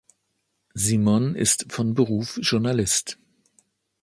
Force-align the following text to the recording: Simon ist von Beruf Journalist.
Simon 0.73 1.35
ist 1.35 1.67
von 1.71 1.93
Beruf 1.93 2.39
Journalist. 2.41 3.19